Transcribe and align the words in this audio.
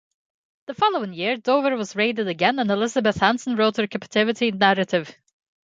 The 0.65 0.73
following 0.73 1.13
year 1.13 1.37
Dover 1.37 1.75
was 1.77 1.95
raided 1.95 2.27
again 2.27 2.57
and 2.57 2.71
Elizabeth 2.71 3.17
Hanson 3.17 3.55
wrote 3.55 3.77
her 3.77 3.85
captivity 3.85 4.49
narrative. 4.51 5.15